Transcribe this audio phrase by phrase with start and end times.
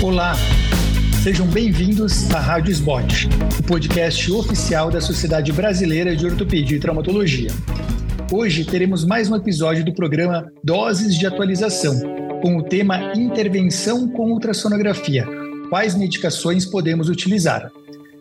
[0.00, 0.34] Olá,
[1.24, 7.50] sejam bem-vindos à Rádio Sbot, o podcast oficial da Sociedade Brasileira de Ortopedia e Traumatologia.
[8.30, 11.98] Hoje teremos mais um episódio do programa Doses de Atualização,
[12.40, 15.26] com o tema Intervenção com ultrassonografia.
[15.68, 17.68] Quais medicações podemos utilizar?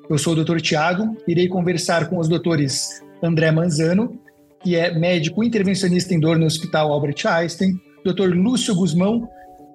[0.09, 0.57] Eu sou o Dr.
[0.59, 4.19] Tiago, irei conversar com os doutores André Manzano,
[4.63, 8.33] que é médico intervencionista em dor no Hospital Albert Einstein, Dr.
[8.33, 9.29] Lúcio Guzmão,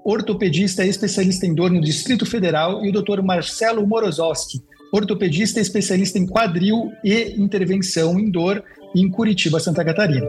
[0.05, 3.23] ortopedista especialista em dor no Distrito Federal, e o Dr.
[3.23, 4.61] Marcelo Morozowski,
[4.93, 8.63] ortopedista especialista em quadril e intervenção em dor
[8.95, 10.29] em Curitiba, Santa Catarina.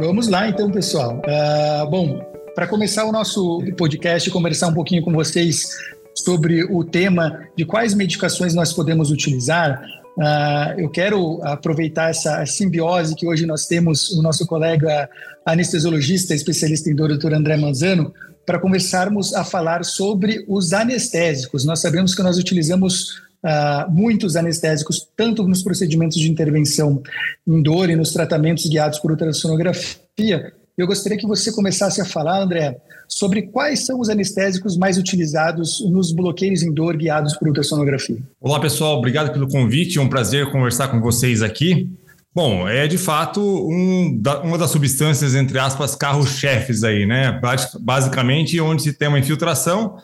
[0.00, 1.20] Vamos lá, então, pessoal.
[1.20, 2.20] Uh, bom,
[2.54, 5.68] para começar o nosso podcast, conversar um pouquinho com vocês
[6.14, 9.80] sobre o tema de quais medicações nós podemos utilizar,
[10.18, 15.08] Uh, eu quero aproveitar essa simbiose que hoje nós temos o nosso colega
[15.46, 18.12] anestesiologista, especialista em dor, doutor André Manzano,
[18.48, 21.66] para conversarmos a falar sobre os anestésicos.
[21.66, 27.02] Nós sabemos que nós utilizamos uh, muitos anestésicos, tanto nos procedimentos de intervenção
[27.46, 30.54] em dor e nos tratamentos guiados por ultrassonografia.
[30.78, 35.84] Eu gostaria que você começasse a falar, André, sobre quais são os anestésicos mais utilizados
[35.90, 38.16] nos bloqueios em dor guiados por ultrassonografia.
[38.40, 41.86] Olá, pessoal, obrigado pelo convite, é um prazer conversar com vocês aqui.
[42.34, 47.40] Bom, é de fato um, uma das substâncias, entre aspas, carro-chefes aí, né?
[47.80, 49.96] Basicamente, onde se tem uma infiltração,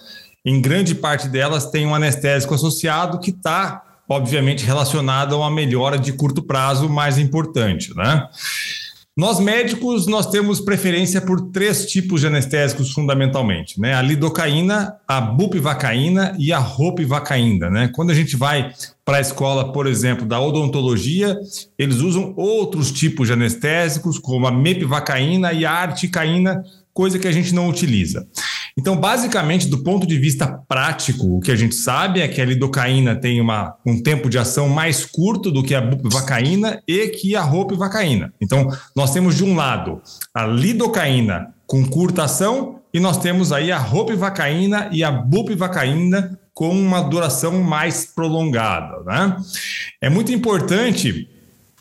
[0.44, 5.98] em grande parte delas tem um anestésico associado que está, obviamente, relacionado a uma melhora
[5.98, 8.27] de curto prazo mais importante, né?
[9.17, 13.95] Nós médicos, nós temos preferência por três tipos de anestésicos fundamentalmente, né?
[13.95, 17.91] A lidocaína, a bupivacaína e a ropivacaína, né?
[17.95, 18.73] Quando a gente vai
[19.05, 21.39] para a escola, por exemplo, da odontologia,
[21.79, 27.33] eles usam outros tipos de anestésicos, como a mepivacaína e a articaína, coisa que a
[27.33, 28.27] gente não utiliza.
[28.77, 32.44] Então, basicamente, do ponto de vista prático, o que a gente sabe é que a
[32.44, 37.37] lidocaína tem uma, um tempo de ação mais curto do que a bupivacaína e que
[37.37, 38.34] a ropivacaína.
[38.41, 40.03] Então, nós temos de um lado
[40.34, 46.70] a lidocaína com curta ação e nós temos aí a ropivacaína e a bupivacaína com
[46.70, 49.04] uma duração mais prolongada.
[49.04, 49.37] Né?
[50.00, 51.28] É muito importante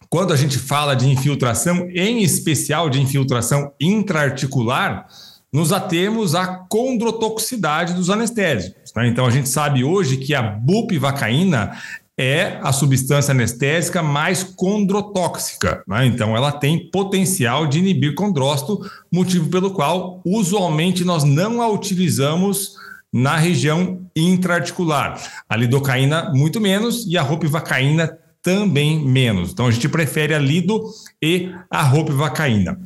[0.09, 5.07] quando a gente fala de infiltração, em especial de infiltração intraarticular,
[5.53, 8.91] nos atemos à condrotoxicidade dos anestésicos.
[8.95, 9.07] Né?
[9.07, 11.77] Então, a gente sabe hoje que a bupivacaína
[12.17, 15.83] é a substância anestésica mais condrotóxica.
[15.87, 16.07] Né?
[16.07, 18.79] Então, ela tem potencial de inibir condrócito,
[19.11, 22.75] motivo pelo qual, usualmente, nós não a utilizamos
[23.11, 25.21] na região intraarticular.
[25.47, 29.51] A lidocaína, muito menos, e a ropivacaína também menos.
[29.51, 30.83] Então a gente prefere a lido
[31.21, 32.77] e a ropivacaína.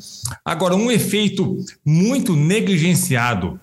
[0.46, 3.60] Agora, um efeito muito negligenciado,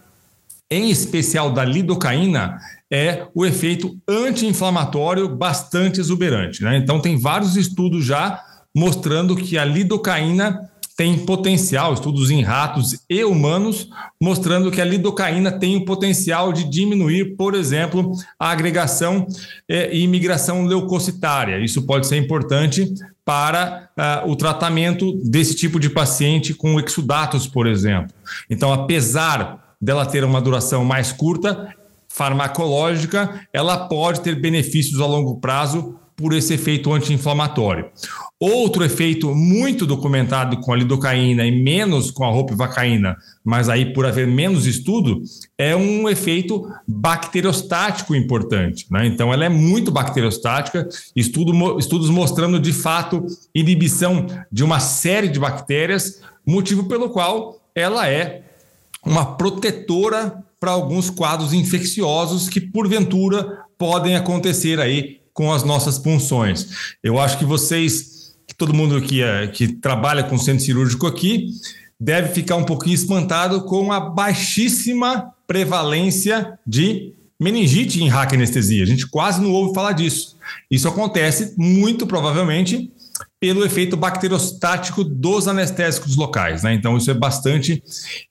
[0.69, 2.59] em especial da lidocaína,
[2.93, 6.65] é o efeito anti-inflamatório bastante exuberante.
[6.65, 6.77] Né?
[6.78, 8.43] Então tem vários estudos já
[8.76, 13.88] mostrando que a lidocaína tem potencial, estudos em ratos e humanos,
[14.21, 19.27] mostrando que a lidocaína tem o potencial de diminuir, por exemplo, a agregação
[19.69, 21.59] eh, e migração leucocitária.
[21.65, 22.94] Isso pode ser importante
[23.25, 28.15] para uh, o tratamento desse tipo de paciente com exudatos, por exemplo.
[28.50, 31.75] Então, apesar dela ter uma duração mais curta,
[32.09, 37.86] farmacológica, ela pode ter benefícios a longo prazo por esse efeito anti-inflamatório.
[38.38, 44.06] Outro efeito muito documentado com a lidocaína e menos com a ropivacaína, mas aí por
[44.06, 45.22] haver menos estudo,
[45.56, 48.86] é um efeito bacteriostático importante.
[48.91, 49.06] Né?
[49.06, 55.41] Então, ela é muito bacteriostática, estudo, estudos mostrando de fato inibição de uma série de
[55.41, 58.42] bactérias, motivo pelo qual ela é
[59.04, 66.94] uma protetora para alguns quadros infecciosos que, porventura, podem acontecer aí com as nossas punções.
[67.02, 71.48] Eu acho que vocês, que todo mundo que, é, que trabalha com centro cirúrgico aqui,
[72.00, 78.84] deve ficar um pouquinho espantado com a baixíssima prevalência de meningite em hack anestesia.
[78.84, 80.36] A gente quase não ouve falar disso.
[80.70, 82.90] Isso acontece muito provavelmente
[83.40, 86.72] pelo efeito bacteriostático dos anestésicos locais, né?
[86.72, 87.82] Então isso é bastante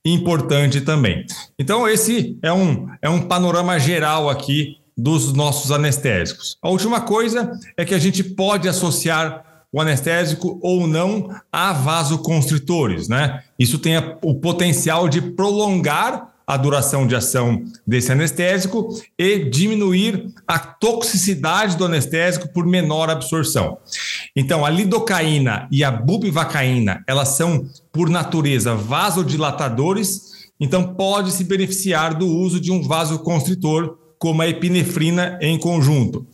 [0.04, 1.26] importante também.
[1.60, 6.58] Então esse é um, é um panorama geral aqui dos nossos anestésicos.
[6.62, 13.08] A última coisa é que a gente pode associar o anestésico ou não a vasoconstritores,
[13.08, 13.42] né?
[13.58, 20.60] Isso tem o potencial de prolongar a duração de ação desse anestésico e diminuir a
[20.60, 23.78] toxicidade do anestésico por menor absorção.
[24.36, 32.18] Então, a lidocaína e a bupivacaína, elas são por natureza vasodilatadores então pode se beneficiar
[32.18, 36.26] do uso de um vasoconstritor como a epinefrina em conjunto.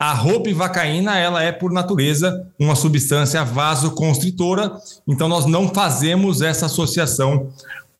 [0.00, 4.72] A ropivacaína, ela é por natureza uma substância vasoconstritora,
[5.06, 7.50] então nós não fazemos essa associação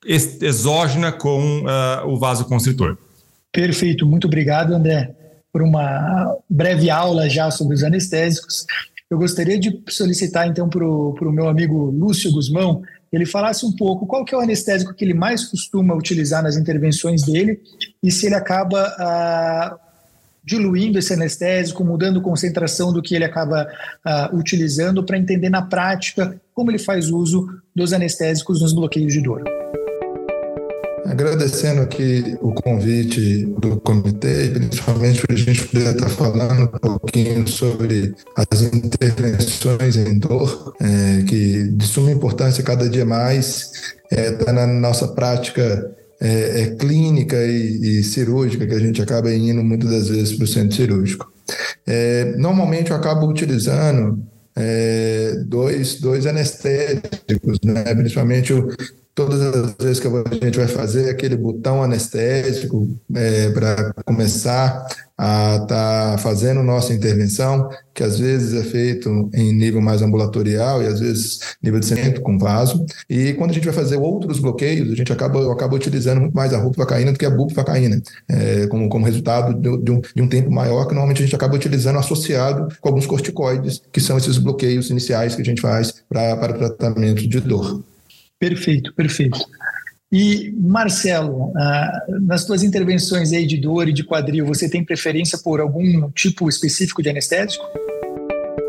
[0.02, 2.96] exógena com uh, o vasoconstritor.
[3.52, 5.14] Perfeito, muito obrigado, André,
[5.52, 8.64] por uma breve aula já sobre os anestésicos.
[9.14, 12.82] Eu gostaria de solicitar então para o meu amigo Lúcio Guzmão
[13.12, 16.56] ele falasse um pouco qual que é o anestésico que ele mais costuma utilizar nas
[16.56, 17.60] intervenções dele
[18.02, 19.78] e se ele acaba ah,
[20.42, 23.68] diluindo esse anestésico, mudando a concentração do que ele acaba
[24.04, 29.20] ah, utilizando para entender na prática como ele faz uso dos anestésicos nos bloqueios de
[29.20, 29.44] dor.
[31.06, 37.46] Agradecendo aqui o convite do comitê, principalmente para a gente poder estar falando um pouquinho
[37.46, 44.30] sobre as intervenções em dor, é, que de suma importância cada dia mais está é,
[44.32, 49.62] tá na nossa prática é, é clínica e, e, cirúrgica, que a gente acaba indo
[49.62, 51.30] muitas das vezes para o centro cirúrgico.
[51.86, 54.24] É, normalmente eu acabo utilizando
[54.56, 57.94] é, dois, dois anestésicos, né?
[57.94, 58.68] principalmente o
[59.14, 65.58] Todas as vezes que a gente vai fazer aquele botão anestésico é, para começar a
[65.62, 70.86] estar tá fazendo nossa intervenção, que às vezes é feito em nível mais ambulatorial e
[70.86, 72.84] às vezes nível de centro com vaso.
[73.08, 76.52] E quando a gente vai fazer outros bloqueios, a gente acaba, acaba utilizando muito mais
[76.52, 80.28] a rupivacaína do que a bupivacaína, é, como, como resultado de, de, um, de um
[80.28, 84.38] tempo maior que normalmente a gente acaba utilizando associado com alguns corticoides, que são esses
[84.38, 87.84] bloqueios iniciais que a gente faz para tratamento de dor.
[88.38, 89.38] Perfeito, perfeito.
[90.12, 95.36] E, Marcelo, ah, nas tuas intervenções aí de dor e de quadril, você tem preferência
[95.38, 97.64] por algum tipo específico de anestésico?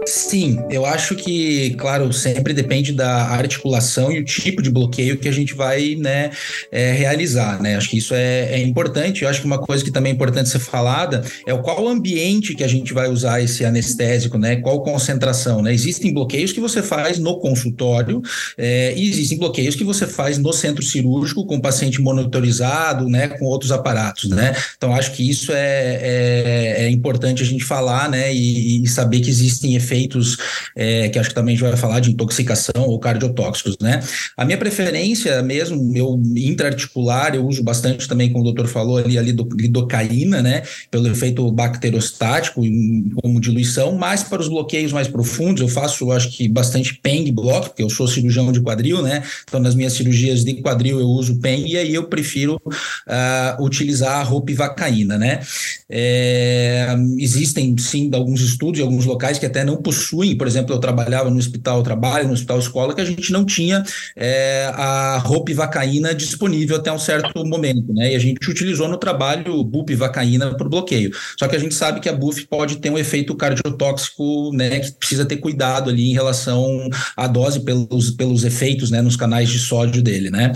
[0.07, 5.27] Sim, eu acho que, claro, sempre depende da articulação e o tipo de bloqueio que
[5.27, 6.29] a gente vai né,
[6.71, 7.75] é, realizar, né?
[7.75, 9.23] Acho que isso é, é, importante.
[9.23, 12.53] Eu acho que uma coisa que também é importante ser falada é o qual ambiente
[12.53, 14.57] que a gente vai usar esse anestésico, né?
[14.57, 15.73] Qual concentração, né?
[15.73, 18.21] Existem bloqueios que você faz no consultório
[18.59, 23.29] é, e existem bloqueios que você faz no centro cirúrgico com o paciente monitorizado, né?
[23.29, 24.55] Com outros aparatos, né?
[24.77, 28.31] Então, acho que isso é, é, é importante a gente falar, né?
[28.31, 30.37] E, e saber que existem efeitos efeitos
[30.75, 34.01] é, que acho que também a gente vai falar de intoxicação ou cardiotóxicos, né?
[34.35, 39.17] A minha preferência mesmo, meu intraarticular, eu uso bastante também, como o doutor falou ali,
[39.17, 40.63] a lidocaína, né?
[40.91, 42.61] Pelo efeito bacterostático,
[43.21, 47.69] como diluição, mas para os bloqueios mais profundos, eu faço, acho que bastante PENG bloco,
[47.69, 49.23] porque eu sou cirurgião de quadril, né?
[49.47, 54.19] Então, nas minhas cirurgias de quadril eu uso PENG e aí eu prefiro uh, utilizar
[54.19, 55.39] a ropivacaína, né?
[55.89, 60.79] É, existem, sim, alguns estudos em alguns locais que até não possuem, por exemplo, eu
[60.79, 63.83] trabalhava no hospital, trabalho no hospital escola, que a gente não tinha
[64.15, 68.13] é, a ropivacaína disponível até um certo momento, né?
[68.13, 71.11] E a gente utilizou no trabalho bupivacaína para o bloqueio.
[71.37, 74.79] Só que a gente sabe que a buf pode ter um efeito cardiotóxico, né?
[74.79, 79.03] Que precisa ter cuidado ali em relação à dose pelos, pelos efeitos, né?
[79.03, 80.51] Nos canais de sódio dele, né?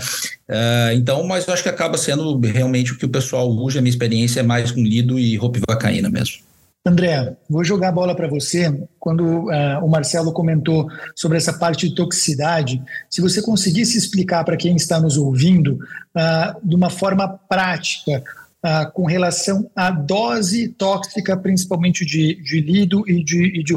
[0.48, 3.78] Uh, então, mas eu acho que acaba sendo realmente o que o pessoal usa.
[3.78, 6.49] A minha experiência é mais com lido e ropivacaína mesmo.
[6.84, 8.86] André, vou jogar a bola para você.
[8.98, 14.56] Quando uh, o Marcelo comentou sobre essa parte de toxicidade, se você conseguisse explicar para
[14.56, 18.24] quem está nos ouvindo, uh, de uma forma prática,
[18.64, 23.74] uh, com relação à dose tóxica, principalmente de, de lido e de, e de.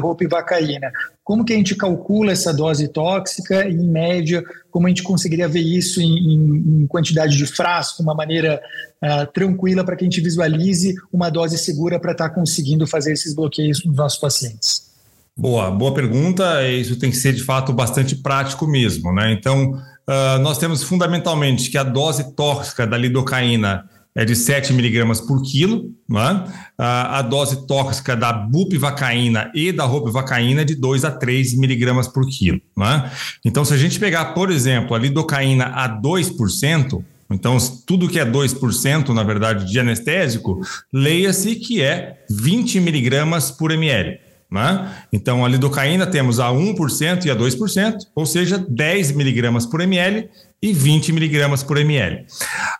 [1.22, 5.60] Como que a gente calcula essa dose tóxica em média, como a gente conseguiria ver
[5.60, 8.60] isso em, em, em quantidade de frasco, uma maneira
[9.02, 13.12] uh, tranquila para que a gente visualize uma dose segura para estar tá conseguindo fazer
[13.12, 14.92] esses bloqueios nos nossos pacientes?
[15.36, 16.62] Boa, boa pergunta.
[16.68, 19.32] Isso tem que ser de fato bastante prático mesmo, né?
[19.32, 25.20] Então, uh, nós temos fundamentalmente que a dose tóxica da lidocaína é de 7 miligramas
[25.20, 26.44] por quilo, né?
[26.78, 32.24] a, dose tóxica da bupivacaína e da ropivacaína é de 2 a 3 miligramas por
[32.26, 32.60] quilo.
[32.76, 33.10] Né?
[33.44, 37.56] Então, se a gente pegar, por exemplo, a lidocaína a 2%, então,
[37.86, 40.60] tudo que é 2%, na verdade, de anestésico,
[40.92, 44.20] leia-se que é 20 miligramas por ml.
[44.50, 44.92] Né?
[45.12, 50.28] Então, a lidocaína temos a 1% e a 2%, ou seja, 10 miligramas por ml
[50.64, 52.24] e 20 miligramas por ml.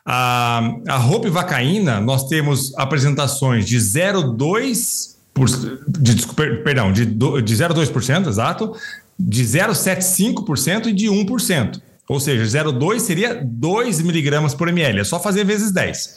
[0.07, 5.15] A, a ropivacaína, nós temos apresentações de 0,2%,
[5.87, 6.27] de,
[6.63, 8.75] perdão, de, de 0,2%, exato,
[9.19, 11.79] de 0,75% e de 1%.
[12.09, 16.15] Ou seja, 0,2 seria 2 miligramas por ml, é só fazer vezes 10.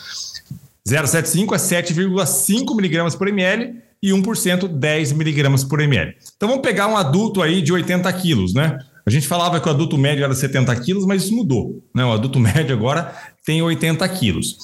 [0.87, 6.15] 0,75 é 7,5 miligramas por ml e 1% 10 miligramas por ml.
[6.37, 8.79] Então vamos pegar um adulto aí de 80 quilos, né?
[9.07, 11.81] A gente falava que o adulto médio era 70 quilos, mas isso mudou.
[11.95, 12.03] Né?
[12.03, 14.57] O adulto médio agora tem 80 quilos.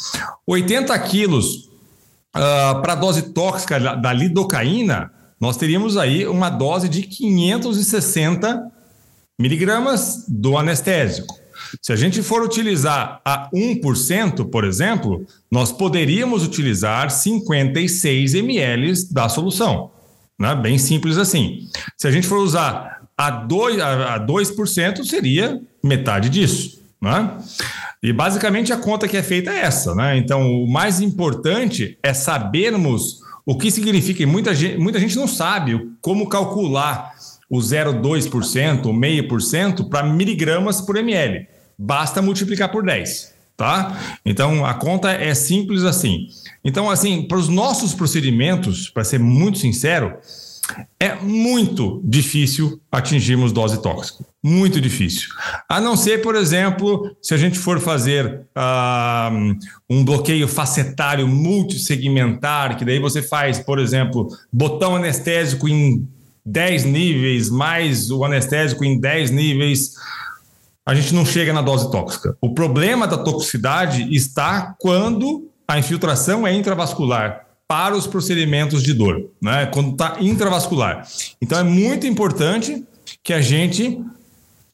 [0.45, 1.69] 80 quilos
[2.35, 5.09] uh, para a dose tóxica da lidocaína,
[5.39, 8.69] nós teríamos aí uma dose de 560
[9.39, 11.33] miligramas do anestésico.
[11.81, 19.29] Se a gente for utilizar a 1%, por exemplo, nós poderíamos utilizar 56 ml da
[19.29, 19.91] solução.
[20.37, 20.53] Né?
[20.53, 21.69] Bem simples assim.
[21.97, 22.92] Se a gente for usar
[23.27, 26.81] a 2%, a 2% seria metade disso.
[27.01, 27.37] Né?
[28.01, 29.93] E basicamente a conta que é feita é essa.
[29.93, 30.17] Né?
[30.17, 35.27] Então, o mais importante é sabermos o que significa, e muita gente, muita gente não
[35.27, 37.11] sabe como calcular
[37.49, 41.47] o 0,2%, o meio por cento para miligramas por ml.
[41.77, 44.17] Basta multiplicar por 10, tá?
[44.25, 46.27] Então a conta é simples assim.
[46.63, 50.15] Então, assim, para os nossos procedimentos, para ser muito sincero,
[50.99, 54.25] é muito difícil atingirmos dose tóxica.
[54.41, 55.29] Muito difícil.
[55.69, 59.57] A não ser, por exemplo, se a gente for fazer uh,
[59.89, 66.07] um bloqueio facetário multissegmentar, que daí você faz, por exemplo, botão anestésico em
[66.45, 69.93] 10 níveis, mais o anestésico em 10 níveis,
[70.85, 72.35] a gente não chega na dose tóxica.
[72.41, 79.29] O problema da toxicidade está quando a infiltração é intravascular para os procedimentos de dor,
[79.41, 79.65] né?
[79.67, 81.07] Quando está intravascular.
[81.41, 82.83] Então é muito importante
[83.23, 83.99] que a gente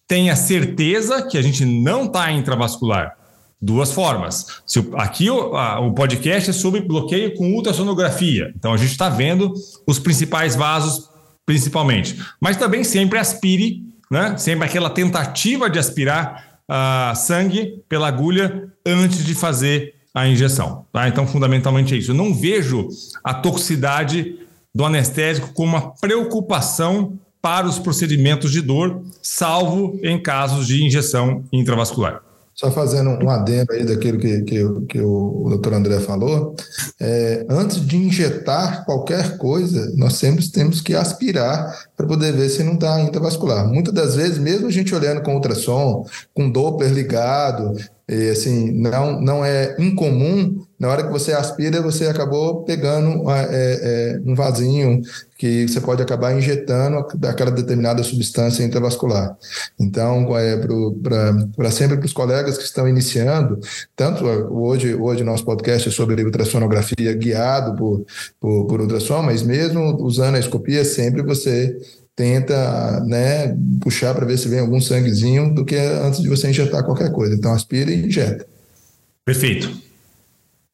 [0.08, 3.16] tenha certeza que a gente não está intravascular.
[3.62, 4.62] Duas formas.
[4.66, 8.52] Se, aqui o, a, o podcast é sobre bloqueio com ultrassonografia.
[8.56, 9.54] Então a gente está vendo
[9.86, 11.10] os principais vasos,
[11.46, 12.18] principalmente.
[12.42, 14.36] Mas também sempre aspire, né?
[14.38, 20.86] Sempre aquela tentativa de aspirar uh, sangue pela agulha antes de fazer a injeção.
[20.92, 21.08] Tá?
[21.08, 22.12] Então, fundamentalmente é isso.
[22.12, 22.88] Eu não vejo
[23.24, 24.38] a toxicidade
[24.74, 31.44] do anestésico como uma preocupação para os procedimentos de dor, salvo em casos de injeção
[31.52, 32.22] intravascular.
[32.54, 36.58] Só fazendo um adendo aí daquilo que, que, que o doutor André falou,
[37.00, 42.62] é, antes de injetar qualquer coisa, nós sempre temos que aspirar para poder ver se
[42.62, 43.66] não está intravascular.
[43.66, 47.78] Muitas das vezes, mesmo a gente olhando com ultrassom, com Doppler ligado,
[48.10, 53.46] e, assim, não, não é incomum, na hora que você aspira, você acabou pegando é,
[53.52, 55.02] é, um vasinho
[55.38, 59.38] que você pode acabar injetando aquela determinada substância intravascular.
[59.80, 60.58] Então, é,
[61.56, 63.60] para sempre para os colegas que estão iniciando,
[63.96, 68.06] tanto hoje, hoje nosso podcast é sobre ultrassonografia guiado por,
[68.40, 71.78] por, por ultrassom, mas mesmo usando a escopia, sempre você
[72.20, 76.84] tenta né, puxar para ver se vem algum sanguezinho do que antes de você injetar
[76.84, 77.34] qualquer coisa.
[77.34, 78.46] Então aspira e injeta.
[79.24, 79.72] Perfeito.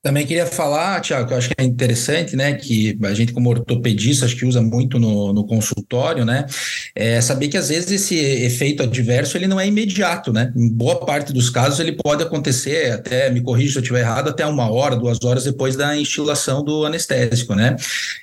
[0.06, 3.50] Também queria falar, Tiago, que eu acho que é interessante, né, que a gente como
[3.50, 6.46] ortopedista acho que usa muito no, no consultório, né,
[6.94, 11.04] é saber que às vezes esse efeito adverso ele não é imediato, né, em boa
[11.04, 14.72] parte dos casos ele pode acontecer, até, me corrija se eu estiver errado, até uma
[14.72, 17.76] hora, duas horas depois da instilação do anestésico, né,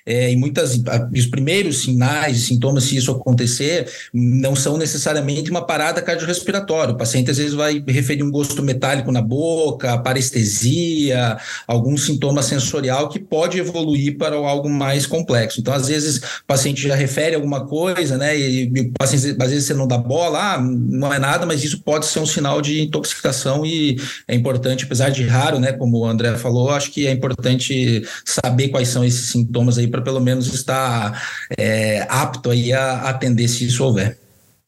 [0.07, 0.81] é, e muitas,
[1.13, 6.97] os primeiros sinais e sintomas, se isso acontecer, não são necessariamente uma parada cardiorrespiratória, o
[6.97, 11.37] paciente às vezes vai referir um gosto metálico na boca, parestesia,
[11.73, 15.61] algum sintoma sensorial que pode evoluir para algo mais complexo.
[15.61, 18.39] Então, às vezes, o paciente já refere alguma coisa, né?
[18.39, 21.65] E, e o paciente, às vezes, você não dá bola, ah, não é nada, mas
[21.65, 23.97] isso pode ser um sinal de intoxicação e
[24.29, 25.73] é importante, apesar de raro, né?
[25.73, 30.03] Como o André falou, acho que é importante saber quais são esses sintomas aí para
[30.03, 31.23] pelo menos estar
[31.59, 34.19] é, apto aí a atender se isso houver.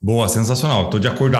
[0.01, 0.85] Boa, sensacional.
[0.85, 1.39] Estou de acordo.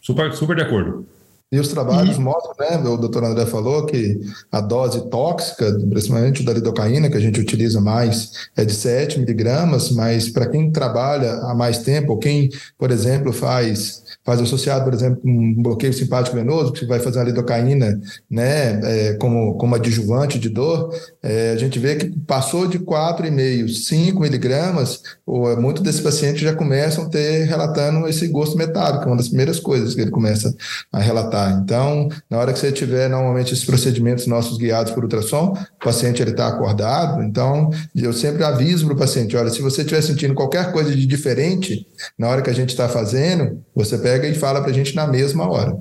[0.00, 1.17] Super, super de acordo.
[1.50, 4.20] E os trabalhos mostram, né, o doutor André falou, que
[4.52, 9.90] a dose tóxica, principalmente da lidocaína, que a gente utiliza mais, é de 7 miligramas,
[9.90, 14.92] mas para quem trabalha há mais tempo, ou quem, por exemplo, faz faz associado, por
[14.92, 17.98] exemplo, com um bloqueio simpático venoso, que vai fazer a lidocaína
[18.30, 23.68] né, é, como, como adjuvante de dor, é, a gente vê que passou de 4,5,
[23.68, 29.16] 5 miligramas, ou, muitos desses pacientes já começam a ter relatando esse gosto metálico, uma
[29.16, 30.54] das primeiras coisas que ele começa
[30.92, 31.37] a relatar.
[31.62, 36.22] Então, na hora que você tiver normalmente esses procedimentos nossos guiados por ultrassom, o paciente
[36.22, 40.34] ele está acordado, então eu sempre aviso para o paciente, olha, se você estiver sentindo
[40.34, 41.86] qualquer coisa de diferente
[42.18, 45.06] na hora que a gente está fazendo, você pega e fala para a gente na
[45.06, 45.76] mesma hora.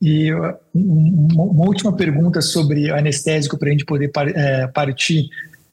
[0.00, 0.32] E
[0.74, 5.28] uma última pergunta sobre anestésico para a gente poder é, partir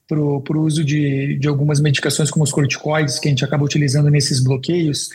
[0.08, 4.10] para o uso de, de algumas medicações como os corticoides que a gente acaba utilizando
[4.10, 5.10] nesses bloqueios.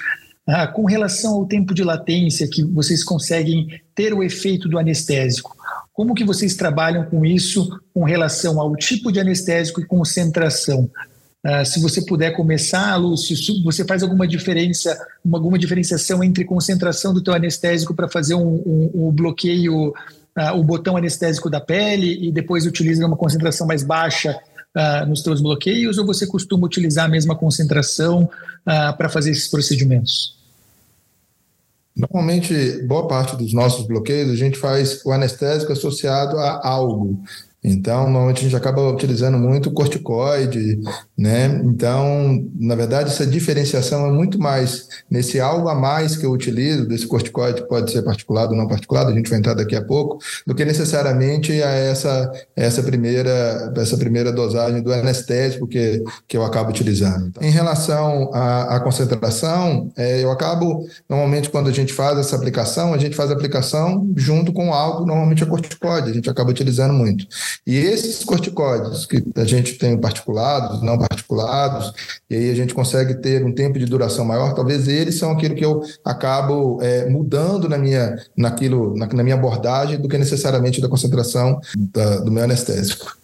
[0.52, 5.56] Ah, com relação ao tempo de latência que vocês conseguem ter o efeito do anestésico,
[5.92, 10.90] como que vocês trabalham com isso com relação ao tipo de anestésico e concentração?
[11.46, 17.14] Uh, se você puder começar, Lúcio, você faz alguma diferença, uma, alguma diferenciação entre concentração
[17.14, 22.26] do teu anestésico para fazer um, um, um, bloqueio uh, o botão anestésico da pele
[22.26, 24.36] e depois utiliza uma concentração mais baixa
[24.76, 29.46] uh, nos seus bloqueios ou você costuma utilizar a mesma concentração uh, para fazer esses
[29.46, 30.39] procedimentos?
[31.96, 37.22] Normalmente, boa parte dos nossos bloqueios, a gente faz o anestésico associado a algo.
[37.62, 40.80] Então, normalmente a gente acaba utilizando muito corticoide,
[41.20, 41.60] né?
[41.66, 46.88] Então, na verdade, essa diferenciação é muito mais nesse algo a mais que eu utilizo,
[46.88, 50.18] desse corticoide, pode ser particulado ou não particulado, a gente vai entrar daqui a pouco,
[50.46, 56.42] do que necessariamente a essa, essa, primeira, essa primeira dosagem do anestésico que, que eu
[56.42, 57.26] acabo utilizando.
[57.26, 62.34] Então, em relação à, à concentração, é, eu acabo, normalmente, quando a gente faz essa
[62.34, 66.48] aplicação, a gente faz a aplicação junto com algo, normalmente a corticoide, a gente acaba
[66.48, 67.26] utilizando muito.
[67.66, 71.09] E esses corticóides que a gente tem particulados, não particulados,
[72.28, 75.54] e aí a gente consegue ter um tempo de duração maior, talvez eles são aquilo
[75.54, 80.80] que eu acabo é, mudando na minha, naquilo, na, na, minha abordagem do que necessariamente
[80.80, 83.16] da concentração da, do meu anestésico.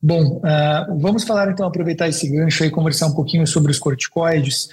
[0.00, 4.68] Bom, uh, vamos falar então, aproveitar esse gancho e conversar um pouquinho sobre os corticoides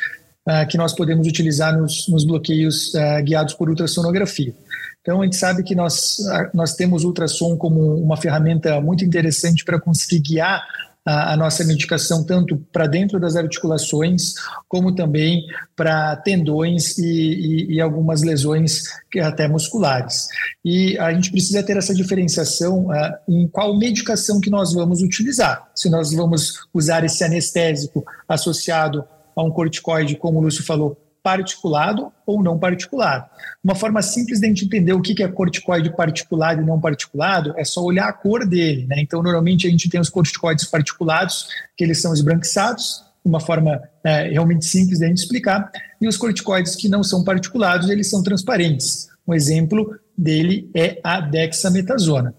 [0.47, 4.53] uh, que nós podemos utilizar nos, nos bloqueios uh, guiados por ultrassonografia.
[5.01, 6.17] Então, a gente sabe que nós,
[6.53, 10.63] nós temos o ultrassom como uma ferramenta muito interessante para conseguir guiar
[11.05, 14.33] a, nossa medicação tanto para dentro das articulações,
[14.67, 15.45] como também
[15.75, 18.83] para tendões e, e, e, algumas lesões
[19.21, 20.27] até musculares.
[20.63, 22.88] E a gente precisa ter essa diferenciação
[23.29, 25.69] em qual medicação que nós vamos utilizar.
[25.75, 32.13] Se nós vamos usar esse anestésico associado a um corticoide, como o Lúcio falou, particulado
[32.24, 33.25] ou não particulado.
[33.63, 37.51] Uma forma simples de a gente entender o que é corticoide particulado e não particulado
[37.58, 38.86] é só olhar a cor dele.
[38.86, 38.98] Né?
[39.00, 44.29] Então, normalmente a gente tem os corticoides particulados, que eles são esbranquiçados, uma forma é,
[44.29, 48.22] realmente simples de a gente explicar, e os corticoides que não são particulados, eles são
[48.22, 49.08] transparentes.
[49.27, 52.36] Um exemplo dele é a dexametasona.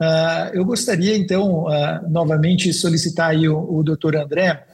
[0.00, 4.64] Uh, eu gostaria, então, uh, novamente solicitar aí o, o doutor André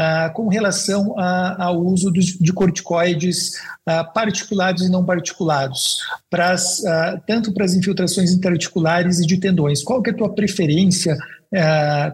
[0.00, 5.98] ah, com relação ao uso de corticoides ah, particulados e não particulados,
[6.32, 9.82] ah, tanto para as infiltrações interarticulares e de tendões.
[9.82, 11.18] Qual que é a tua preferência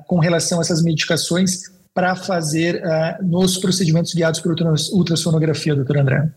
[0.06, 2.80] com relação a essas medicações para fazer
[3.20, 4.56] nos procedimentos guiados por
[4.92, 6.28] ultrassonografia, doutor André?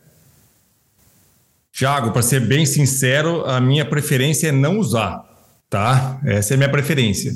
[1.71, 5.23] Tiago, para ser bem sincero, a minha preferência é não usar,
[5.69, 6.19] tá?
[6.25, 7.31] Essa é a minha preferência.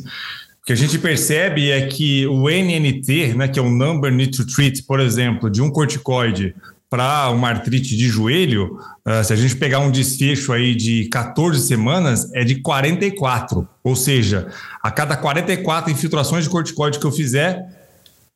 [0.62, 4.38] O que a gente percebe é que o NNT, né, que é o Number Need
[4.38, 6.56] to Treat, por exemplo, de um corticoide
[6.88, 11.66] para uma artrite de joelho, uh, se a gente pegar um desfecho aí de 14
[11.66, 13.68] semanas, é de 44.
[13.84, 14.52] Ou seja,
[14.84, 17.66] a cada 44 infiltrações de corticoide que eu fizer,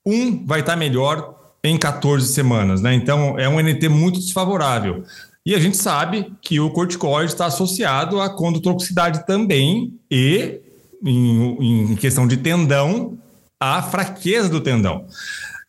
[0.04, 2.82] um vai estar tá melhor em 14 semanas.
[2.82, 2.96] Né?
[2.96, 5.04] Então, é um NT muito desfavorável.
[5.46, 10.62] E a gente sabe que o corticoide está associado à condutoxicidade também e
[11.04, 13.18] em, em questão de tendão,
[13.60, 15.06] a fraqueza do tendão.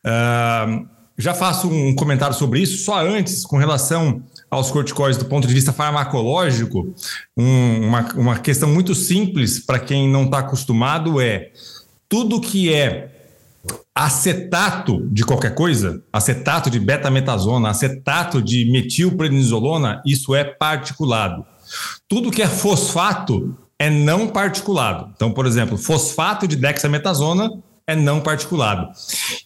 [0.05, 0.87] Uh,
[1.19, 5.55] já faço um comentário sobre isso, só antes, com relação aos corticoides do ponto de
[5.55, 6.95] vista farmacológico,
[7.37, 11.51] um, uma, uma questão muito simples para quem não está acostumado é
[12.09, 13.13] tudo que é
[13.95, 21.45] acetato de qualquer coisa, acetato de betametasona, acetato de metilprednisolona, isso é particulado.
[22.07, 25.13] Tudo que é fosfato é não particulado.
[25.15, 27.51] Então, por exemplo, fosfato de dexametasona
[27.87, 28.89] é não particulado.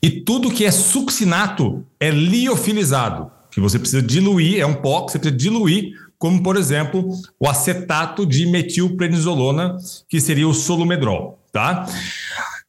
[0.03, 5.13] E tudo que é succinato é liofilizado, que você precisa diluir, é um pó que
[5.13, 9.77] você precisa diluir, como, por exemplo, o acetato de metilprednisolona,
[10.09, 11.87] que seria o solumedrol, tá?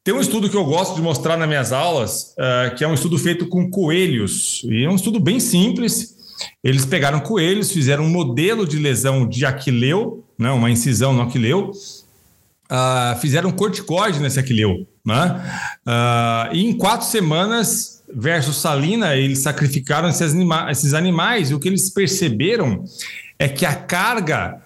[0.03, 2.93] Tem um estudo que eu gosto de mostrar nas minhas aulas, uh, que é um
[2.93, 6.15] estudo feito com coelhos, e é um estudo bem simples.
[6.63, 11.69] Eles pegaram coelhos, fizeram um modelo de lesão de aquileu, né, uma incisão no aquileu,
[11.69, 14.87] uh, fizeram corticoide nesse aquileu.
[15.05, 15.39] Né?
[15.85, 21.59] Uh, e em quatro semanas, versus salina, eles sacrificaram esses, anima esses animais, e o
[21.59, 22.83] que eles perceberam
[23.37, 24.59] é que a carga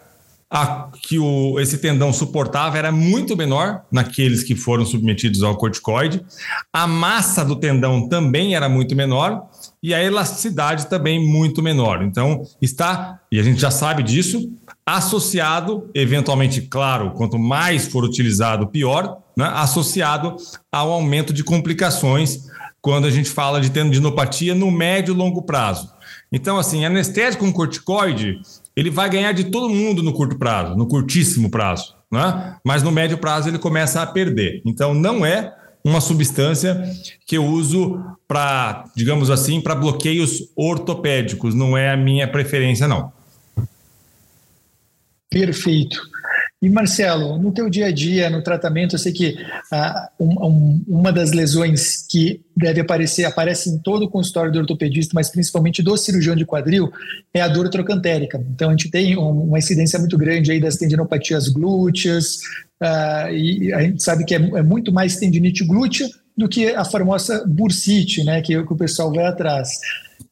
[0.49, 6.25] a, que o, esse tendão suportava era muito menor naqueles que foram submetidos ao corticoide,
[6.71, 9.49] a massa do tendão também era muito menor
[9.83, 12.01] e a elasticidade também muito menor.
[12.01, 14.49] Então, está, e a gente já sabe disso,
[14.85, 19.49] associado, eventualmente, claro, quanto mais for utilizado, pior, né?
[19.55, 20.35] associado
[20.71, 22.45] ao aumento de complicações
[22.81, 25.89] quando a gente fala de tendinopatia no médio e longo prazo.
[26.31, 28.39] Então, assim, anestésico com corticoide,
[28.75, 32.55] ele vai ganhar de todo mundo no curto prazo, no curtíssimo prazo, né?
[32.63, 34.61] mas no médio prazo ele começa a perder.
[34.65, 35.51] Então, não é
[35.83, 36.83] uma substância
[37.25, 43.11] que eu uso para, digamos assim, para bloqueios ortopédicos, não é a minha preferência, não.
[45.29, 46.01] Perfeito.
[46.61, 49.37] E Marcelo, no teu dia a dia, no tratamento, eu sei que
[49.71, 54.59] ah, um, um, uma das lesões que deve aparecer, aparece em todo o consultório do
[54.59, 56.91] ortopedista, mas principalmente do cirurgião de quadril,
[57.33, 58.43] é a dor trocantérica.
[58.49, 62.39] Então a gente tem uma incidência muito grande aí das tendinopatias glúteas,
[62.81, 66.83] ah, e a gente sabe que é, é muito mais tendinite glútea do que a
[66.83, 69.69] famosa bursite, né, que, que o pessoal vai atrás.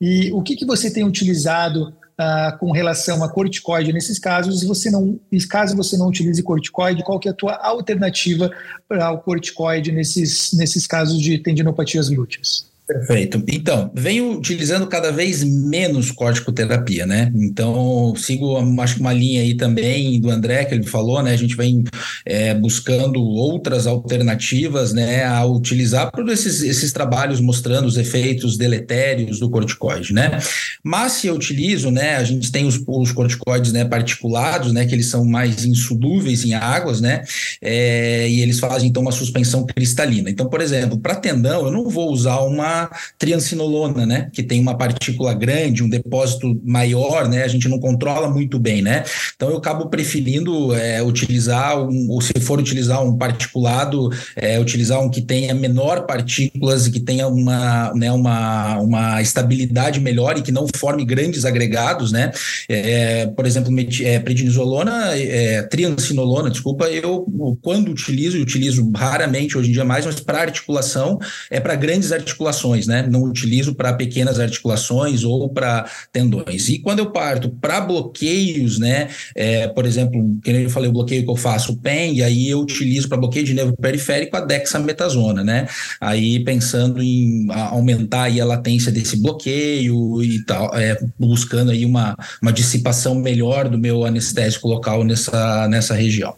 [0.01, 4.67] E o que, que você tem utilizado uh, com relação a corticoide nesses casos, e
[4.67, 8.51] você não, caso você não utilize corticoide, qual que é a tua alternativa
[8.87, 12.72] para o corticoide nesses, nesses casos de tendinopatias glúteas?
[12.93, 13.43] Perfeito.
[13.47, 17.31] Então, venho utilizando cada vez menos corticoterapia, né?
[17.35, 21.31] Então, sigo, acho uma linha aí também do André, que ele falou, né?
[21.31, 21.83] A gente vem
[22.23, 25.25] é, buscando outras alternativas, né?
[25.25, 30.37] A utilizar por esses, esses trabalhos mostrando os efeitos deletérios do corticoide, né?
[30.83, 32.17] Mas se eu utilizo, né?
[32.17, 33.83] A gente tem os, os corticoides, né?
[33.85, 34.85] Particulados, né?
[34.85, 37.23] Que eles são mais insolúveis em águas, né?
[37.59, 40.29] É, e eles fazem, então, uma suspensão cristalina.
[40.29, 42.82] Então, por exemplo, para tendão, eu não vou usar uma
[43.17, 44.29] triancinolona, né?
[44.33, 47.43] Que tem uma partícula grande, um depósito maior, né?
[47.43, 49.03] A gente não controla muito bem, né?
[49.35, 55.01] Então eu acabo preferindo é, utilizar, um, ou se for utilizar um particulado, é, utilizar
[55.01, 60.41] um que tenha menor partículas e que tenha uma, né, uma, uma estabilidade melhor e
[60.41, 62.31] que não forme grandes agregados, né?
[62.69, 67.25] É, por exemplo, é, prednisolona, é, triancinolona, desculpa, eu
[67.61, 71.19] quando utilizo, utilizo raramente hoje em dia mais, mas para articulação,
[71.49, 73.05] é para grandes articulações articulações, né?
[73.09, 76.69] Não utilizo para pequenas articulações ou para tendões.
[76.69, 79.09] E quando eu parto para bloqueios, né?
[79.35, 82.49] É, por exemplo, que eu falei, o bloqueio que eu faço, o PEN, e aí
[82.49, 85.67] eu utilizo para bloqueio de nervo periférico a dexametasona, né?
[85.99, 92.15] Aí pensando em aumentar aí a latência desse bloqueio e tal, é, buscando aí uma,
[92.41, 96.35] uma dissipação melhor do meu anestésico local nessa, nessa região.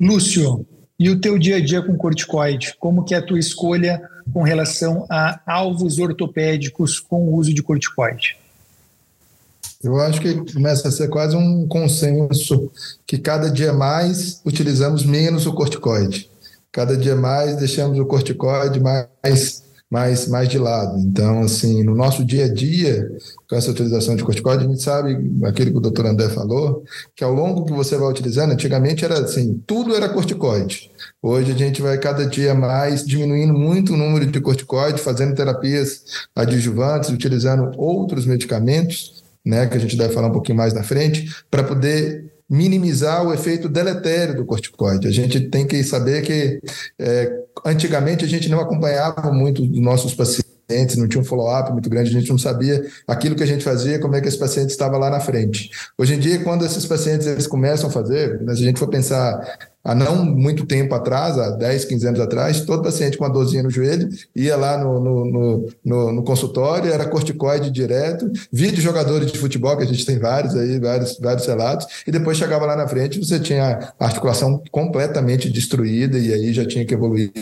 [0.00, 0.64] Lúcio,
[0.98, 2.74] e o teu dia a dia com corticoide?
[2.78, 7.62] Como que é a tua escolha com relação a alvos ortopédicos com o uso de
[7.62, 8.36] corticoide?
[9.82, 12.70] Eu acho que começa a ser quase um consenso
[13.06, 16.28] que cada dia mais utilizamos menos o corticoide.
[16.72, 20.98] Cada dia mais deixamos o corticoide mais mais, mais de lado.
[20.98, 23.10] Então, assim, no nosso dia a dia,
[23.48, 26.84] com essa utilização de corticoide, a gente sabe, aquilo que o doutor André falou,
[27.16, 30.90] que ao longo que você vai utilizando, antigamente era assim, tudo era corticoide.
[31.22, 36.02] Hoje a gente vai cada dia mais diminuindo muito o número de corticoide, fazendo terapias
[36.36, 41.34] adjuvantes, utilizando outros medicamentos, né, que a gente deve falar um pouquinho mais na frente,
[41.50, 45.06] para poder minimizar o efeito deletério do corticoide.
[45.06, 46.60] A gente tem que saber que
[46.98, 47.30] é,
[47.64, 52.10] antigamente a gente não acompanhava muito os nossos pacientes, não tinha um follow-up muito grande,
[52.10, 54.98] a gente não sabia aquilo que a gente fazia, como é que esse paciente estava
[54.98, 55.70] lá na frente.
[55.96, 59.58] Hoje em dia, quando esses pacientes eles começam a fazer, se a gente for pensar
[59.88, 63.62] há não muito tempo atrás, há 10, 15 anos atrás, todo paciente com uma dorzinha
[63.62, 69.38] no joelho ia lá no, no, no, no consultório, era corticoide direto, vídeo jogadores de
[69.38, 72.86] futebol, que a gente tem vários aí, vários, vários relatos, e depois chegava lá na
[72.86, 77.32] frente, você tinha a articulação completamente destruída e aí já tinha que evoluir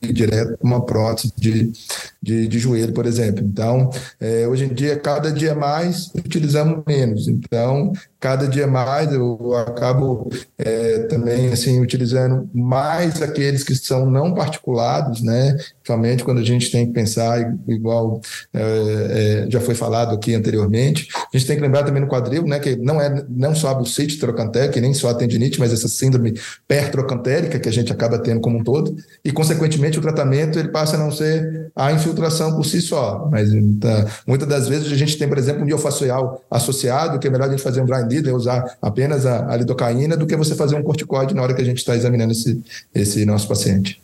[0.00, 1.70] direto uma prótese de,
[2.20, 3.44] de, de, joelho, por exemplo.
[3.44, 7.28] Então, é, hoje em dia, cada dia mais utilizamos menos.
[7.28, 10.28] Então, cada dia mais eu acabo
[10.58, 15.56] é, também assim utilizando mais aqueles que são não particulados, né?
[15.86, 18.20] Somente quando a gente tem que pensar igual
[18.52, 21.08] é, é, já foi falado aqui anteriormente.
[21.14, 22.58] A gente tem que lembrar também no quadril, né?
[22.58, 26.34] Que não é não só a bucite trocantérica, nem só a tendinite, mas essa síndrome
[26.66, 28.96] pertrocantérica que a gente acaba tendo como um todo.
[29.24, 33.50] E consequentemente o tratamento ele passa a não ser a infiltração por si só, mas
[33.80, 37.48] tá, muitas das vezes a gente tem, por exemplo, um miofascial associado, que é melhor
[37.48, 40.76] a gente fazer um dry needle, usar apenas a, a lidocaína, do que você fazer
[40.76, 42.60] um corticoide na hora que a gente está examinando esse,
[42.94, 44.00] esse nosso paciente.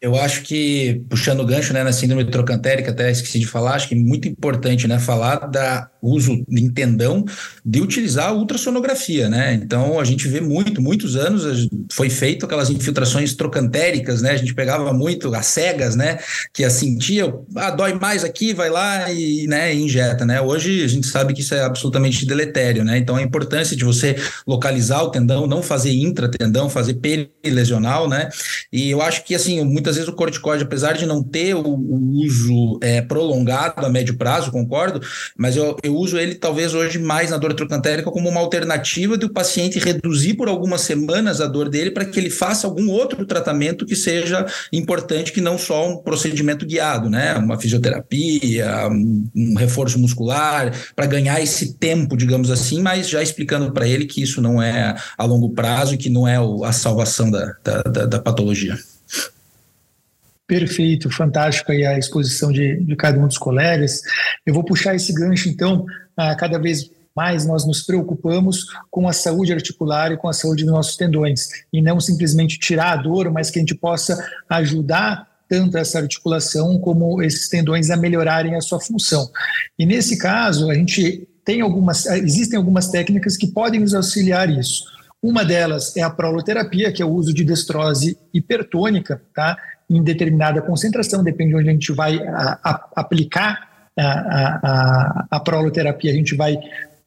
[0.00, 3.86] Eu acho que, puxando o gancho né, na síndrome trocantérica, até esqueci de falar, acho
[3.86, 7.24] que é muito importante né, falar da uso em tendão
[7.64, 9.54] de utilizar a ultrassonografia, né?
[9.54, 14.30] Então a gente vê muito, muitos anos foi feito aquelas infiltrações trocantéricas, né?
[14.30, 16.18] A gente pegava muito as cegas, né?
[16.52, 20.40] Que a sentia, ah, dói mais aqui, vai lá e, né, injeta, né?
[20.40, 22.96] Hoje a gente sabe que isso é absolutamente deletério, né?
[22.96, 28.30] Então a importância de você localizar o tendão, não fazer intratendão, fazer perilesional, né?
[28.72, 31.62] E eu acho que assim, muitas muitas vezes o corticóide, apesar de não ter o,
[31.62, 35.00] o uso é, prolongado a médio prazo, concordo,
[35.36, 39.16] mas eu, eu eu uso ele talvez hoje mais na dor trocantérica como uma alternativa
[39.16, 43.26] do paciente reduzir por algumas semanas a dor dele para que ele faça algum outro
[43.26, 47.34] tratamento que seja importante, que não só um procedimento guiado, né?
[47.34, 48.88] Uma fisioterapia,
[49.34, 54.22] um reforço muscular, para ganhar esse tempo, digamos assim, mas já explicando para ele que
[54.22, 58.06] isso não é a longo prazo e que não é a salvação da, da, da,
[58.06, 58.78] da patologia.
[60.50, 64.02] Perfeito, fantástico aí a exposição de, de cada um dos colegas.
[64.44, 65.86] Eu vou puxar esse gancho, então,
[66.16, 70.64] a cada vez mais nós nos preocupamos com a saúde articular e com a saúde
[70.64, 75.24] dos nossos tendões, e não simplesmente tirar a dor, mas que a gente possa ajudar
[75.48, 79.30] tanto essa articulação como esses tendões a melhorarem a sua função.
[79.78, 84.82] E nesse caso, a gente tem algumas, existem algumas técnicas que podem nos auxiliar isso.
[85.22, 89.56] Uma delas é a proloterapia, que é o uso de destrose hipertônica, tá?
[89.90, 95.40] Em determinada concentração, depende de onde a gente vai a, a, aplicar a, a, a
[95.40, 96.56] proloterapia, a gente vai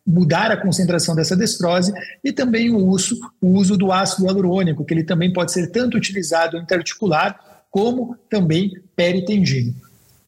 [0.05, 4.93] mudar a concentração dessa destrose e também o uso, o uso do ácido hialurônico, que
[4.93, 7.39] ele também pode ser tanto utilizado interarticular
[7.71, 9.73] como também peritendino.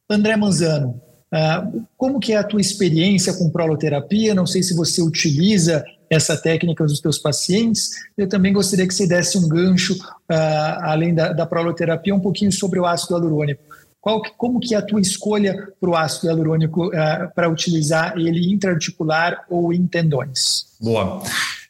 [0.10, 1.02] André Manzano,
[1.34, 4.34] uh, como que é a tua experiência com proloterapia?
[4.34, 5.84] Não sei se você utiliza
[6.16, 7.92] essa técnica nos teus pacientes.
[8.18, 12.52] Eu também gostaria que você desse um gancho, uh, além da, da proloterapia, um pouquinho
[12.52, 13.64] sobre o ácido hialurônico.
[14.00, 18.54] Qual, como que é a tua escolha para o ácido hialurônico uh, para utilizar ele
[18.54, 20.68] intraarticular ou em tendões?
[20.80, 21.24] Boa.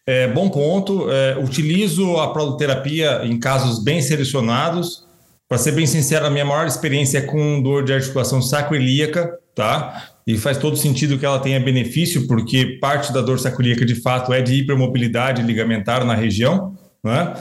[0.08, 1.10] É, bom ponto.
[1.10, 5.04] É, utilizo a proloterapia em casos bem selecionados.
[5.48, 10.15] Para ser bem sincero, a minha maior experiência é com dor de articulação sacroiliaca, tá?
[10.28, 14.34] E faz todo sentido que ela tenha benefício, porque parte da dor sacroiliaca de fato
[14.34, 17.34] é de hipermobilidade ligamentar na região, né?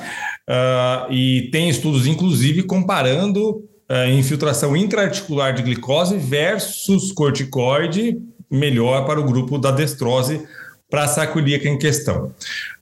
[0.49, 8.18] Uh, e tem estudos, inclusive, comparando uh, infiltração intraarticular de glicose versus corticoide,
[8.51, 10.47] melhor para o grupo da destrose
[10.90, 12.33] para a sacroiliaca em questão.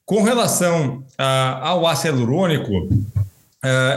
[0.05, 2.89] Com relação uh, ao ácido hialurônico,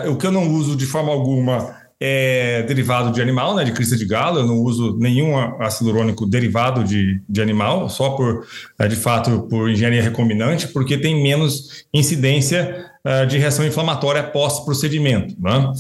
[0.08, 3.96] o que eu não uso de forma alguma é derivado de animal, né, de crista
[3.96, 4.40] de galo.
[4.40, 8.46] Eu não uso nenhum ácido hialurônico derivado de, de animal, só por,
[8.78, 15.36] é, de fato, por engenharia recombinante, porque tem menos incidência uh, de reação inflamatória pós-procedimento.
[15.40, 15.72] Né?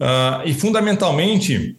[0.00, 1.76] Uh, e, fundamentalmente,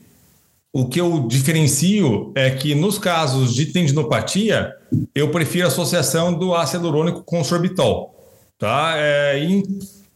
[0.73, 4.71] o que eu diferencio é que, nos casos de tendinopatia,
[5.13, 8.15] eu prefiro a associação do ácido hialurônico com sorbitol.
[8.57, 8.93] Tá?
[8.97, 9.39] É,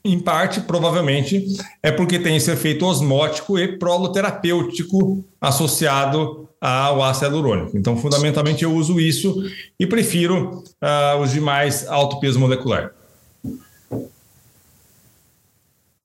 [0.04, 1.46] em parte, provavelmente,
[1.82, 7.78] é porque tem esse efeito osmótico e proloterapêutico associado ao ácido hialurônico.
[7.78, 9.36] Então, fundamentalmente, eu uso isso
[9.80, 12.92] e prefiro uh, os de mais alto peso molecular.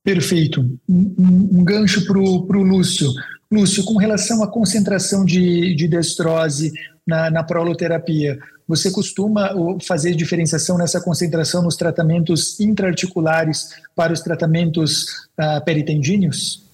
[0.03, 0.61] Perfeito.
[0.89, 3.11] Um, um gancho para o Lúcio.
[3.51, 6.73] Lúcio, com relação à concentração de, de destrose
[7.07, 9.51] na, na proloterapia, você costuma
[9.87, 15.05] fazer diferenciação nessa concentração nos tratamentos intraarticulares para os tratamentos
[15.39, 16.65] uh, peritendíneos?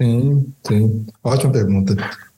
[0.00, 1.06] Sim, sim.
[1.22, 1.94] Ótima pergunta.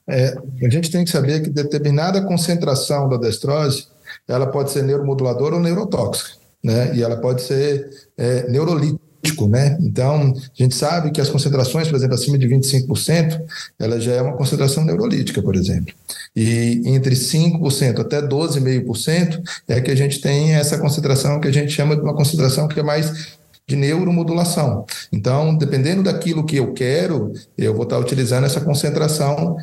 [0.07, 3.87] É, a gente tem que saber que determinada concentração da destrose
[4.29, 6.94] ela pode ser neuromoduladora ou neurotóxica, né?
[6.94, 9.03] E ela pode ser é, neurolítica
[9.48, 9.76] né?
[9.80, 13.40] Então, a gente sabe que as concentrações, por exemplo, acima de 25%,
[13.78, 15.94] ela já é uma concentração neurolítica, por exemplo.
[16.34, 21.72] E entre 5% até 12,5% é que a gente tem essa concentração que a gente
[21.72, 23.34] chama de uma concentração que é mais
[23.66, 24.84] de neuromodulação.
[25.10, 29.56] Então, dependendo daquilo que eu quero, eu vou estar utilizando essa concentração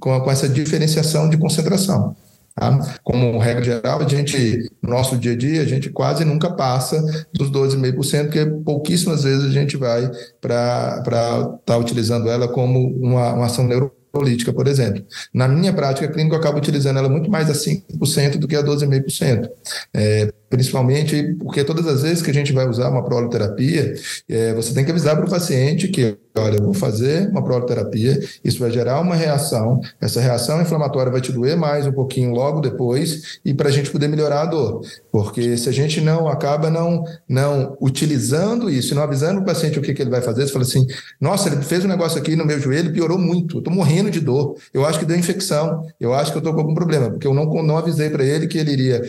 [0.00, 2.16] com, com essa diferenciação de concentração.
[2.54, 2.98] Tá?
[3.02, 7.02] Como regra geral, a gente, no nosso dia a dia, a gente quase nunca passa
[7.32, 10.10] dos 12,5%, porque pouquíssimas vezes a gente vai
[10.40, 15.04] para estar tá utilizando ela como uma, uma ação neurolítica, por exemplo.
[15.32, 18.62] Na minha prática clínica, eu acabo utilizando ela muito mais a 5% do que a
[18.62, 19.48] 12,5%.
[19.94, 23.94] É, principalmente porque todas as vezes que a gente vai usar uma proloterapia,
[24.28, 28.18] é, você tem que avisar para o paciente que olha, eu vou fazer uma proloterapia,
[28.42, 32.60] isso vai gerar uma reação, essa reação inflamatória vai te doer mais um pouquinho logo
[32.60, 34.80] depois, e para a gente poder melhorar a dor.
[35.10, 39.82] Porque se a gente não acaba não, não utilizando isso, não avisando o paciente o
[39.82, 40.86] que, que ele vai fazer, você fala assim:
[41.20, 44.20] nossa, ele fez um negócio aqui no meu joelho, piorou muito, eu estou morrendo de
[44.20, 47.26] dor, eu acho que deu infecção, eu acho que eu estou com algum problema, porque
[47.26, 49.02] eu não, não avisei para ele que ele iria,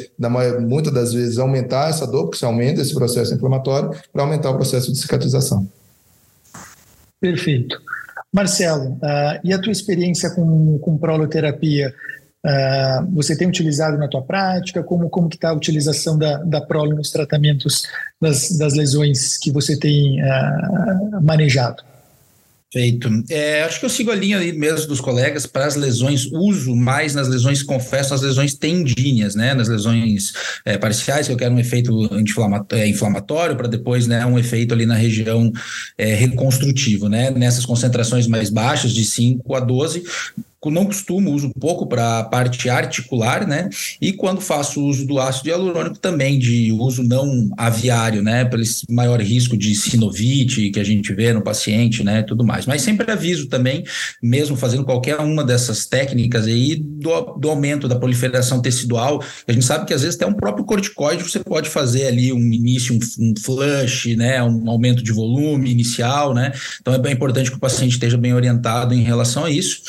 [0.62, 4.55] muitas das vezes, aumentar essa dor, porque se aumenta esse processo inflamatório, para aumentar o
[4.55, 5.67] processo de cicatrização.
[7.19, 7.81] Perfeito.
[8.33, 11.93] Marcelo, uh, e a tua experiência com, com proloterapia?
[12.45, 14.83] Uh, você tem utilizado na tua prática?
[14.83, 17.83] Como como que está a utilização da, da nos tratamentos
[18.19, 21.83] das, das lesões que você tem uh, manejado?
[22.73, 23.07] Feito.
[23.29, 27.13] É, acho que eu sigo a linha mesmo dos colegas para as lesões, uso mais
[27.13, 29.53] nas lesões, confesso, nas lesões tendíneas, né?
[29.53, 30.33] Nas lesões
[30.65, 32.09] é, parciais, que eu quero um efeito
[32.71, 35.51] é, inflamatório para depois, né, um efeito ali na região
[35.95, 37.29] é, reconstrutivo, né?
[37.29, 40.03] Nessas concentrações mais baixas, de 5 a 12,
[40.71, 43.69] não costumo, uso pouco para a parte articular, né?
[44.02, 48.45] E quando faço uso do ácido hialurônico também de uso não aviário, né?
[48.45, 52.23] Pelo maior risco de sinovite que a gente vê no paciente, né?
[52.23, 52.65] Tudo mais.
[52.65, 53.84] Mas sempre aviso também,
[54.21, 59.23] mesmo fazendo qualquer uma dessas técnicas aí, do, do aumento da proliferação tecidual.
[59.47, 62.52] A gente sabe que às vezes até um próprio corticoide você pode fazer ali um
[62.52, 64.41] início, um, um flush, né?
[64.43, 66.52] Um aumento de volume inicial, né?
[66.82, 69.82] Então é bem importante que o paciente esteja bem orientado em relação a isso.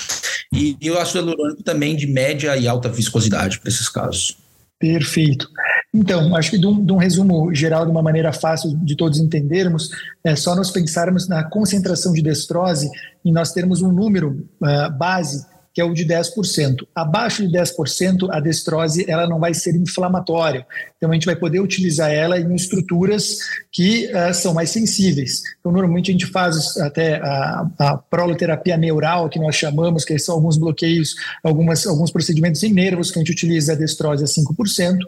[0.52, 4.36] E, e o ácido hialurônico também de média e alta viscosidade para esses casos.
[4.78, 5.48] Perfeito.
[5.92, 9.18] Então, acho que de um, de um, resumo geral, de uma maneira fácil de todos
[9.18, 9.90] entendermos,
[10.24, 12.90] é só nós pensarmos na concentração de destrose
[13.24, 16.86] e nós termos um número uh, base que é o de 10%.
[16.94, 20.64] Abaixo de 10%, a destrose ela não vai ser inflamatória.
[20.96, 23.38] Então, a gente vai poder utilizar ela em estruturas
[23.72, 25.42] que uh, são mais sensíveis.
[25.58, 30.36] Então, normalmente a gente faz até a, a proloterapia neural, que nós chamamos, que são
[30.36, 34.98] alguns bloqueios, algumas, alguns procedimentos em nervos, que a gente utiliza a destrose a 5%.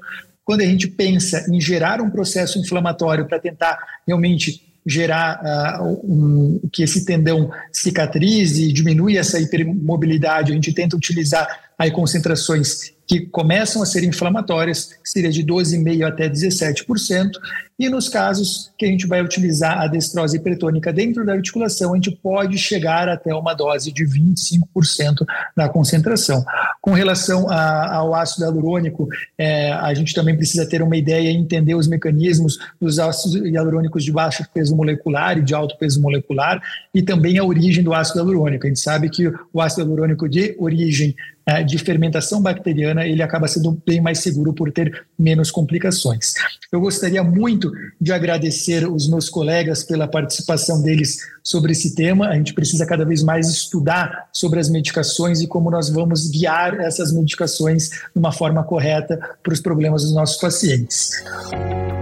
[0.45, 6.61] Quando a gente pensa em gerar um processo inflamatório para tentar realmente gerar uh, um,
[6.73, 13.83] que esse tendão cicatrize diminui essa hipermobilidade, a gente tenta utilizar aí concentrações que começam
[13.83, 17.31] a ser inflamatórias, seria de 12,5% até 17%,
[17.79, 21.97] e nos casos que a gente vai utilizar a destrose hipertônica dentro da articulação, a
[21.97, 26.43] gente pode chegar até uma dose de 25% da concentração.
[26.81, 31.37] Com relação a, ao ácido hialurônico, é, a gente também precisa ter uma ideia e
[31.37, 36.63] entender os mecanismos dos ácidos hialurônicos de baixo peso molecular e de alto peso molecular,
[36.95, 38.65] e também a origem do ácido hialurônico.
[38.65, 41.15] A gente sabe que o ácido hialurônico de origem
[41.47, 46.35] é, de fermentação bacteriana, ele acaba sendo bem mais seguro por ter menos complicações.
[46.73, 47.66] Eu gostaria muito
[48.01, 52.29] de agradecer os meus colegas pela participação deles sobre esse tema.
[52.29, 56.81] A gente precisa cada vez mais estudar sobre as medicações e como nós vamos guiar
[56.81, 61.11] essas medicações de uma forma correta para os problemas dos nossos pacientes.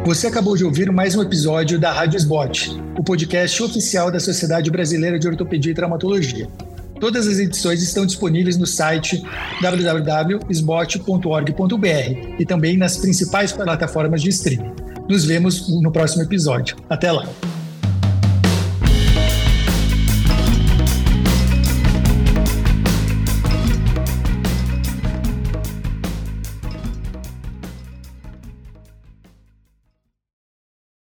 [0.07, 4.71] Você acabou de ouvir mais um episódio da Rádio Sbot, o podcast oficial da Sociedade
[4.71, 6.49] Brasileira de Ortopedia e Traumatologia.
[7.01, 9.23] Todas as edições estão disponíveis no site
[9.61, 14.84] www.sbot.org.br e também nas principais plataformas de streaming.
[15.09, 16.77] Nos vemos no próximo episódio.
[16.89, 17.29] Até lá!